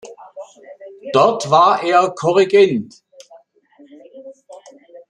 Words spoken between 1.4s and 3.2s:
war er Chorregent.